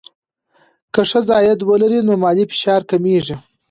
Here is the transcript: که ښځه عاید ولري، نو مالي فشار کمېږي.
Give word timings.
که 0.93 1.01
ښځه 1.09 1.31
عاید 1.37 1.59
ولري، 1.63 1.99
نو 2.07 2.13
مالي 2.23 2.45
فشار 2.51 2.81
کمېږي. 2.89 3.35